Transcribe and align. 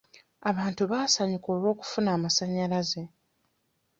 Abantu 0.49 0.81
baasanyuka 0.91 1.47
olw'okufuna 1.55 2.09
amasanyalaze. 2.17 3.03